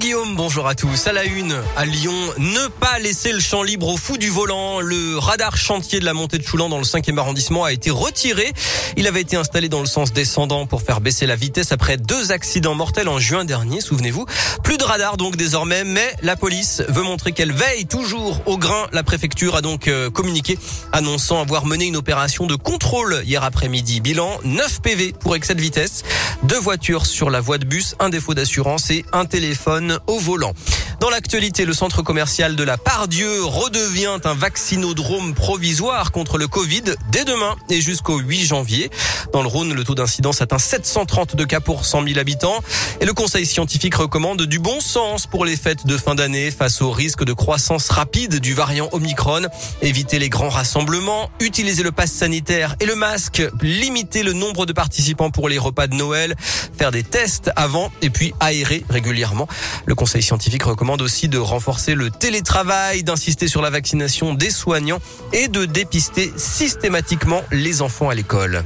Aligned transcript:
Guillaume, 0.00 0.34
bonjour 0.34 0.66
à 0.66 0.74
tous. 0.74 1.08
À 1.08 1.12
la 1.12 1.24
une, 1.24 1.54
à 1.76 1.84
Lyon, 1.84 2.14
ne 2.38 2.68
pas 2.68 2.98
laisser 3.00 3.32
le 3.32 3.38
champ 3.38 3.62
libre 3.62 3.86
au 3.86 3.98
fou 3.98 4.16
du 4.16 4.30
volant. 4.30 4.80
Le 4.80 5.18
radar 5.18 5.58
chantier 5.58 6.00
de 6.00 6.06
la 6.06 6.14
montée 6.14 6.38
de 6.38 6.42
Choulan 6.42 6.70
dans 6.70 6.78
le 6.78 6.84
5e 6.84 7.18
arrondissement 7.18 7.64
a 7.64 7.72
été 7.72 7.90
retiré. 7.90 8.50
Il 8.96 9.06
avait 9.06 9.20
été 9.20 9.36
installé 9.36 9.68
dans 9.68 9.80
le 9.80 9.86
sens 9.86 10.14
descendant 10.14 10.64
pour 10.64 10.80
faire 10.80 11.02
baisser 11.02 11.26
la 11.26 11.36
vitesse 11.36 11.70
après 11.70 11.98
deux 11.98 12.32
accidents 12.32 12.74
mortels 12.74 13.10
en 13.10 13.18
juin 13.18 13.44
dernier, 13.44 13.82
souvenez-vous. 13.82 14.24
Plus 14.64 14.78
de 14.78 14.84
radar 14.84 15.18
donc 15.18 15.36
désormais, 15.36 15.84
mais 15.84 16.16
la 16.22 16.34
police 16.34 16.82
veut 16.88 17.02
montrer 17.02 17.32
qu'elle 17.32 17.52
veille 17.52 17.84
toujours 17.84 18.40
au 18.46 18.56
grain. 18.56 18.86
La 18.92 19.02
préfecture 19.02 19.54
a 19.54 19.60
donc 19.60 19.86
euh, 19.86 20.08
communiqué 20.08 20.58
annonçant 20.92 21.42
avoir 21.42 21.66
mené 21.66 21.84
une 21.84 21.96
opération 21.96 22.46
de 22.46 22.54
contrôle 22.54 23.20
hier 23.26 23.44
après-midi. 23.44 24.00
Bilan 24.00 24.40
9 24.44 24.80
PV 24.80 25.12
pour 25.20 25.36
excès 25.36 25.54
de 25.54 25.60
vitesse, 25.60 26.04
deux 26.44 26.58
voitures 26.58 27.04
sur 27.04 27.28
la 27.28 27.42
voie 27.42 27.58
de 27.58 27.66
bus, 27.66 27.96
un 27.98 28.08
défaut 28.08 28.32
d'assurance 28.32 28.90
et 28.90 29.04
un 29.12 29.26
téléphone 29.26 29.89
au 30.06 30.18
volant. 30.18 30.52
Dans 31.00 31.08
l'actualité, 31.08 31.64
le 31.64 31.72
centre 31.72 32.02
commercial 32.02 32.56
de 32.56 32.62
la 32.62 32.76
Pardieu 32.76 33.42
redevient 33.42 34.18
un 34.22 34.34
vaccinodrome 34.34 35.32
provisoire 35.32 36.12
contre 36.12 36.36
le 36.36 36.46
Covid 36.46 36.82
dès 37.10 37.24
demain 37.24 37.56
et 37.70 37.80
jusqu'au 37.80 38.18
8 38.18 38.44
janvier. 38.44 38.90
Dans 39.32 39.40
le 39.40 39.48
Rhône, 39.48 39.72
le 39.72 39.82
taux 39.82 39.94
d'incidence 39.94 40.42
atteint 40.42 40.58
732 40.58 41.46
cas 41.46 41.60
pour 41.60 41.86
100 41.86 42.04
000 42.06 42.18
habitants 42.18 42.60
et 43.00 43.06
le 43.06 43.14
conseil 43.14 43.46
scientifique 43.46 43.94
recommande 43.94 44.42
du 44.42 44.58
bon 44.58 44.78
sens 44.80 45.26
pour 45.26 45.46
les 45.46 45.56
fêtes 45.56 45.86
de 45.86 45.96
fin 45.96 46.14
d'année 46.14 46.50
face 46.50 46.82
au 46.82 46.90
risque 46.90 47.24
de 47.24 47.32
croissance 47.32 47.88
rapide 47.88 48.38
du 48.38 48.52
variant 48.52 48.90
Omicron. 48.92 49.46
Éviter 49.80 50.18
les 50.18 50.28
grands 50.28 50.50
rassemblements, 50.50 51.30
utiliser 51.40 51.82
le 51.82 51.92
pass 51.92 52.12
sanitaire 52.12 52.76
et 52.78 52.84
le 52.84 52.94
masque, 52.94 53.42
limiter 53.62 54.22
le 54.22 54.34
nombre 54.34 54.66
de 54.66 54.74
participants 54.74 55.30
pour 55.30 55.48
les 55.48 55.56
repas 55.56 55.86
de 55.86 55.94
Noël, 55.94 56.34
faire 56.76 56.90
des 56.90 57.04
tests 57.04 57.50
avant 57.56 57.90
et 58.02 58.10
puis 58.10 58.34
aérer 58.38 58.84
régulièrement. 58.90 59.48
Le 59.86 59.94
conseil 59.94 60.20
scientifique 60.20 60.64
recommande 60.64 60.89
aussi 60.98 61.28
de 61.28 61.38
renforcer 61.38 61.94
le 61.94 62.10
télétravail, 62.10 63.02
d'insister 63.02 63.48
sur 63.48 63.62
la 63.62 63.70
vaccination 63.70 64.34
des 64.34 64.50
soignants 64.50 65.00
et 65.32 65.48
de 65.48 65.64
dépister 65.64 66.32
systématiquement 66.36 67.42
les 67.52 67.82
enfants 67.82 68.08
à 68.08 68.14
l'école. 68.14 68.64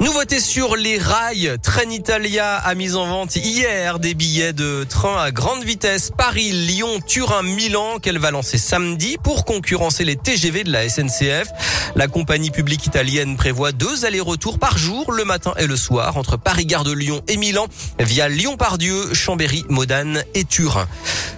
Nouveauté 0.00 0.40
sur 0.40 0.76
les 0.76 0.96
rails. 0.96 1.58
Trenitalia 1.62 2.56
a 2.56 2.74
mis 2.74 2.94
en 2.94 3.06
vente 3.06 3.36
hier 3.36 3.98
des 3.98 4.14
billets 4.14 4.54
de 4.54 4.86
train 4.88 5.22
à 5.22 5.30
grande 5.30 5.62
vitesse 5.62 6.10
Paris, 6.16 6.52
Lyon, 6.52 7.00
Turin, 7.06 7.42
Milan 7.42 7.98
qu'elle 7.98 8.18
va 8.18 8.30
lancer 8.30 8.56
samedi 8.56 9.18
pour 9.22 9.44
concurrencer 9.44 10.04
les 10.04 10.16
TGV 10.16 10.64
de 10.64 10.72
la 10.72 10.88
SNCF. 10.88 11.48
La 11.96 12.08
compagnie 12.08 12.50
publique 12.50 12.86
italienne 12.86 13.36
prévoit 13.36 13.72
deux 13.72 14.06
allers-retours 14.06 14.58
par 14.58 14.78
jour 14.78 15.12
le 15.12 15.26
matin 15.26 15.52
et 15.58 15.66
le 15.66 15.76
soir 15.76 16.16
entre 16.16 16.38
Paris, 16.38 16.64
Gare 16.64 16.84
de 16.84 16.92
Lyon 16.92 17.20
et 17.28 17.36
Milan 17.36 17.66
via 17.98 18.26
Lyon-Pardieu, 18.30 19.12
Chambéry, 19.12 19.66
Modane 19.68 20.24
et 20.32 20.44
Turin. 20.44 20.88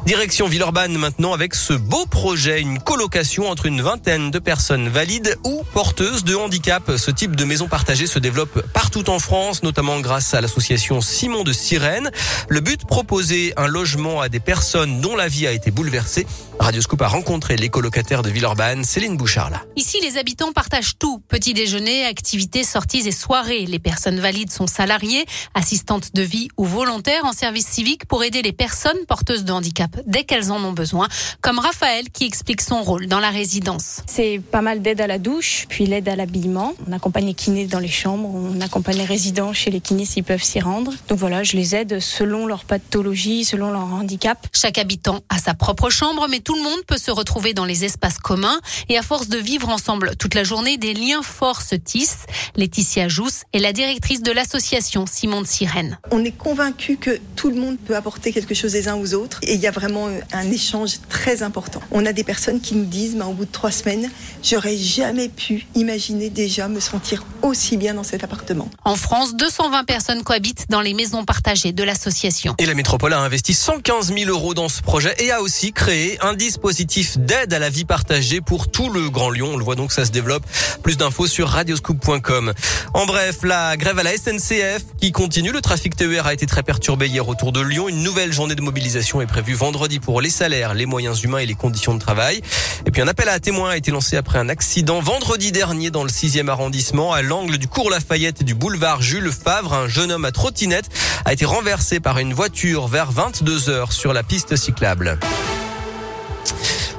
Direction 0.05 0.48
Villeurbanne 0.48 0.98
maintenant 0.98 1.33
avec 1.33 1.55
ce 1.55 1.75
beau 1.75 2.06
projet, 2.06 2.61
une 2.61 2.81
colocation 2.81 3.48
entre 3.48 3.67
une 3.67 3.83
vingtaine 3.83 4.33
de 4.33 4.41
personnes 4.41 4.89
valides 4.89 5.39
ou 5.44 5.62
porteuses 5.72 6.25
de 6.25 6.34
handicap. 6.34 6.91
Ce 6.97 7.12
type 7.12 7.36
de 7.36 7.44
maison 7.44 7.69
partagée 7.69 8.09
se 8.09 8.19
développe 8.19 8.67
partout 8.72 9.09
en 9.11 9.20
France, 9.20 9.62
notamment 9.62 10.00
grâce 10.00 10.34
à 10.34 10.41
l'association 10.41 11.00
Simon 11.00 11.44
de 11.44 11.53
Sirène. 11.53 12.11
Le 12.48 12.59
but, 12.59 12.84
proposer 12.84 13.53
un 13.56 13.69
logement 13.69 14.20
à 14.20 14.28
des 14.28 14.41
personnes 14.41 15.00
dont 15.00 15.14
la 15.14 15.28
vie 15.28 15.47
a 15.47 15.53
été 15.53 15.70
bouleversée. 15.70 16.27
Radioscoop 16.59 17.00
a 17.03 17.09
rencontré 17.09 17.56
les 17.56 17.69
colocataires 17.69 18.22
de 18.22 18.31
Villeurbanne, 18.31 18.83
Céline 18.83 19.16
Bouchard 19.16 19.50
là. 19.50 19.62
Ici, 19.77 19.98
les 20.03 20.19
habitants 20.19 20.53
partagent 20.53 20.98
tout. 20.98 21.22
Petit 21.28 21.55
déjeuner, 21.55 22.06
activités, 22.06 22.64
sorties 22.64 23.06
et 23.06 23.12
soirées. 23.12 23.66
Les 23.66 23.78
personnes 23.78 24.19
valides 24.19 24.50
sont 24.50 24.66
salariées, 24.66 25.27
assistantes 25.55 26.12
de 26.12 26.22
vie 26.22 26.48
ou 26.56 26.64
volontaires 26.64 27.25
en 27.25 27.33
service 27.33 27.66
civique 27.66 28.06
pour 28.06 28.25
aider 28.25 28.42
les 28.42 28.53
personnes 28.53 28.98
porteuses 29.06 29.44
de 29.44 29.53
handicap 29.53 29.92
dès 30.07 30.25
qu'elles 30.25 30.51
en 30.53 30.62
ont 30.62 30.73
besoin, 30.73 31.09
comme 31.41 31.59
Raphaël 31.59 32.11
qui 32.11 32.25
explique 32.25 32.61
son 32.61 32.83
rôle 32.83 33.07
dans 33.07 33.21
la 33.21 33.31
résidence. 33.31 34.03
C'est 34.07 34.41
pas 34.51 34.62
mal 34.62 34.83
d'aide 34.83 35.01
à 35.01 35.07
la 35.07 35.19
douche, 35.19 35.67
puis 35.69 35.87
l'aide 35.87 36.09
à 36.09 36.16
l'habillement. 36.16 36.75
On 36.89 36.93
accompagne 36.93 37.27
les 37.27 37.34
kinés 37.34 37.66
dans 37.66 37.78
les 37.78 37.89
chambres, 37.89 38.28
on 38.34 38.61
accompagne 38.61 38.99
les 38.99 39.05
résidents 39.05 39.53
chez 39.53 39.71
les 39.71 39.81
kinés 39.81 40.05
s'ils 40.05 40.25
peuvent 40.25 40.43
s'y 40.43 40.61
rendre. 40.61 40.93
Donc 41.09 41.19
voilà, 41.19 41.43
je 41.43 41.56
les 41.56 41.75
aide 41.75 42.00
selon 42.00 42.47
leur 42.47 42.65
pathologie, 42.65 43.44
selon 43.44 43.71
leur 43.71 43.84
handicap. 43.84 44.47
Chaque 44.53 44.78
habitant 44.78 45.21
a 45.28 45.39
sa 45.39 45.55
propre 45.55 45.91
chambre, 45.91 46.27
mais 46.28 46.41
tout 46.41 46.55
le 46.55 46.62
monde 46.62 46.83
peut 46.87 46.99
se 46.99 47.11
retrouver 47.11 47.55
dans 47.55 47.65
les 47.65 47.84
espaces 47.84 48.19
communs. 48.19 48.61
Et 48.89 48.99
à 48.99 49.03
force 49.03 49.28
de 49.28 49.39
vivre 49.39 49.69
ensemble 49.69 50.16
toute 50.16 50.34
la 50.34 50.45
journée, 50.45 50.77
des 50.77 50.95
liens 50.95 51.22
forts 51.22 51.62
se 51.62 51.75
tissent. 51.75 52.27
Laetitia 52.56 53.09
Jousse 53.09 53.43
est 53.53 53.59
la 53.59 53.72
directrice 53.72 54.22
de 54.22 54.33
l'association 54.33 55.06
Simon 55.06 55.43
de 55.43 55.47
Sirène. 55.47 55.99
On 56.11 56.25
est 56.25 56.37
convaincu 56.37 56.97
que 56.97 57.19
tout 57.37 57.50
le 57.50 57.56
monde 57.56 57.78
peut 57.78 57.97
apporter 57.97 58.33
quelque 58.33 58.55
chose 58.55 58.72
les 58.75 58.89
uns 58.89 58.97
aux 58.97 59.15
autres. 59.15 59.41
Et 59.43 59.55
il 59.55 59.61
y 59.61 59.66
a 59.66 59.72
vraiment 59.82 60.09
un 60.32 60.50
échange 60.53 61.00
très 61.09 61.43
important. 61.43 61.81
On 61.91 62.06
a 62.06 62.12
des 62.12 62.22
personnes 62.22 62.60
qui 62.60 62.76
nous 62.76 62.84
disent, 62.84 63.16
mais 63.16 63.25
au 63.25 63.32
bout 63.32 63.47
de 63.47 63.50
trois 63.50 63.72
semaines, 63.72 64.09
j'aurais 64.41 64.76
jamais 64.76 65.28
pu 65.28 65.66
imaginer 65.75 66.31
déjà 66.31 66.69
me 66.69 66.78
sentir 66.78 67.25
aussi 67.43 67.76
bien 67.76 67.94
dans 67.94 68.04
cet 68.04 68.22
appartement. 68.22 68.71
En 68.84 68.94
France, 68.94 69.34
220 69.34 69.82
personnes 69.84 70.22
cohabitent 70.22 70.66
dans 70.69 70.82
les 70.82 70.94
maisons 70.94 71.25
partagées 71.25 71.72
de 71.72 71.82
l'association. 71.82 72.54
Et 72.59 72.66
la 72.66 72.75
métropole 72.75 73.12
a 73.12 73.19
investi 73.19 73.54
115 73.54 74.15
000 74.15 74.31
euros 74.31 74.54
dans 74.54 74.69
ce 74.69 74.82
projet 74.82 75.16
et 75.19 75.32
a 75.32 75.42
aussi 75.42 75.72
créé 75.72 76.16
un 76.22 76.34
dispositif 76.34 77.19
d'aide 77.19 77.53
à 77.53 77.59
la 77.59 77.69
vie 77.69 77.84
partagée 77.84 78.41
pour 78.41 78.71
tout 78.71 78.88
le 78.88 79.10
Grand 79.10 79.31
Lyon. 79.31 79.50
On 79.54 79.56
le 79.56 79.65
voit 79.65 79.75
donc, 79.75 79.91
ça 79.91 80.04
se 80.04 80.12
développe. 80.12 80.44
Plus 80.84 80.97
d'infos 80.97 81.26
sur 81.26 81.48
radioscoop.com. 81.48 82.53
En 82.94 83.06
bref, 83.06 83.38
la 83.42 83.76
grève 83.76 83.98
à 83.98 84.04
la 84.04 84.16
SNCF 84.16 84.84
qui 85.00 85.10
continue. 85.10 85.50
Le 85.50 85.60
trafic 85.60 85.97
TER 85.97 86.25
a 86.25 86.32
été 86.32 86.47
très 86.47 86.62
perturbé 86.62 87.09
hier 87.09 87.26
autour 87.26 87.50
de 87.50 87.60
Lyon. 87.60 87.88
Une 87.88 88.04
nouvelle 88.04 88.32
journée 88.32 88.54
de 88.54 88.62
mobilisation 88.62 89.21
est 89.21 89.26
prévue 89.26 89.54
vendredi 89.54 89.72
pour 90.00 90.21
les 90.21 90.31
salaires, 90.31 90.75
les 90.75 90.87
moyens 90.87 91.22
humains 91.22 91.38
et 91.38 91.47
les 91.47 91.55
conditions 91.55 91.94
de 91.94 91.99
travail. 91.99 92.43
Et 92.87 92.91
puis 92.91 93.00
un 93.00 93.09
appel 93.09 93.28
à 93.28 93.41
témoins 93.41 93.71
a 93.71 93.77
été 93.77 93.91
lancé 93.91 94.16
après 94.16 94.38
un 94.38 94.49
accident 94.49 95.00
vendredi 95.00 95.50
dernier 95.50 95.91
dans 95.91 96.05
le 96.05 96.10
6e 96.10 96.49
arrondissement 96.49 97.12
à 97.12 97.22
l'angle 97.22 97.59
du 97.59 97.69
cours 97.69 97.91
Lafayette 97.91 98.43
et 98.43 98.44
du 98.44 98.55
boulevard 98.55 99.03
Jules 99.03 99.33
Favre. 99.33 99.72
Un 99.72 99.88
jeune 99.88 100.12
homme 100.12 100.25
à 100.25 100.33
trottinette 100.33 100.88
a 101.25 101.33
été 101.33 101.44
renversé 101.44 102.00
par 102.00 102.19
une 102.19 102.34
voiture 102.34 102.87
vers 102.87 103.10
22 103.10 103.71
heures 103.71 103.93
sur 103.93 104.12
la 104.12 104.22
piste 104.22 104.56
cyclable. 104.56 105.19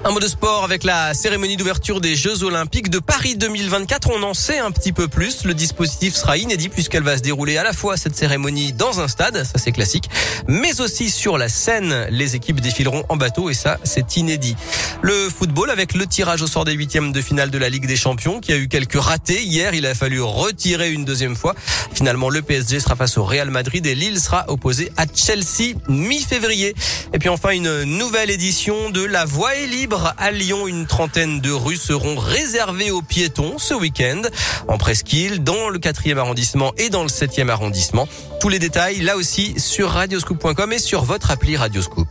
Un 0.06 0.12
mot 0.12 0.20
de 0.20 0.28
sport 0.28 0.66
avec 0.66 0.84
la 0.84 1.14
cérémonie 1.14 1.56
d'ouverture 1.56 2.02
des 2.02 2.18
Jeux 2.18 2.44
Olympiques 2.44 2.90
de 2.90 3.00
Paris 3.00 3.38
2024. 3.38 4.12
On 4.14 4.22
en 4.24 4.34
sait 4.34 4.60
un 4.60 4.70
petit 4.70 4.92
peu 4.92 5.08
plus. 5.08 5.46
Le 5.46 5.54
dispositif 5.54 6.14
sera 6.14 6.36
inédit 6.36 6.68
puisqu'elle 6.68 7.04
va 7.04 7.16
se 7.16 7.22
dérouler 7.22 7.58
à 7.58 7.64
la 7.64 7.72
fois 7.72 7.96
cette 7.96 8.14
cérémonie 8.14 8.74
dans 8.74 9.00
un 9.00 9.08
stade, 9.08 9.46
ça 9.46 9.58
c'est 9.58 9.72
classique, 9.72 10.10
mais 10.46 10.82
aussi 10.82 11.10
sur 11.10 11.38
la 11.38 11.48
scène. 11.48 12.08
Les 12.10 12.36
équipes 12.36 12.60
défileront 12.60 13.06
en 13.08 13.16
bateau 13.16 13.50
et 13.50 13.54
ça 13.54 13.78
c'est 13.86 14.18
inédit. 14.18 14.58
Le 15.02 15.30
football 15.30 15.70
avec 15.70 15.94
le 15.94 16.06
tirage 16.06 16.42
au 16.42 16.48
sort 16.48 16.66
des 16.66 16.74
huitièmes 16.74 17.14
de 17.14 17.22
finale 17.22 17.50
de 17.50 17.58
la 17.58 17.70
Ligue 17.70 17.88
des 17.88 17.96
Champions 17.96 18.42
qui 18.42 18.52
a 18.52 18.58
eu 18.58 18.68
quelques 18.68 19.00
ratés. 19.00 19.42
Hier, 19.42 19.74
il 19.74 19.86
a 19.86 19.96
fallu 19.96 20.22
retirer 20.22 20.92
une 20.92 21.06
deuxième 21.06 21.38
fois. 21.38 21.56
Finalement, 21.94 22.30
le 22.30 22.42
PSG 22.42 22.82
sera 22.82 22.98
face 22.98 23.18
au 23.18 23.24
Real 23.24 23.50
Madrid 23.50 23.86
et 23.86 23.96
Lille 23.96 24.20
sera 24.20 24.44
opposé 24.50 24.92
à 24.98 25.06
Chelsea 25.14 25.76
mi-février. 25.88 26.76
Et 27.14 27.20
puis 27.20 27.30
enfin, 27.30 27.52
une 27.52 27.84
nouvelle 27.84 28.32
édition 28.32 28.90
de 28.90 29.02
La 29.02 29.24
Voie 29.24 29.56
est 29.56 29.68
à 30.18 30.32
Lyon, 30.32 30.68
une 30.68 30.88
trentaine 30.88 31.40
de 31.40 31.52
rues 31.52 31.78
seront 31.78 32.16
réservées 32.18 32.92
aux 32.92 33.02
piétons 33.02 33.58
ce 33.58 33.74
week-end 33.74 34.22
en 34.68 34.78
presqu'île, 34.78 35.44
dans 35.44 35.70
le 35.70 35.78
4e 35.78 36.18
arrondissement 36.18 36.74
et 36.78 36.90
dans 36.90 37.04
le 37.04 37.10
7e 37.10 37.50
arrondissement. 37.50 38.08
Tous 38.40 38.50
les 38.50 38.60
détails 38.60 39.02
là 39.02 39.16
aussi 39.16 39.60
sur 39.60 39.90
radioscoop.com 39.90 40.74
et 40.74 40.80
sur 40.80 41.04
votre 41.04 41.32
appli 41.32 41.56
Radioscoop. 41.56 42.08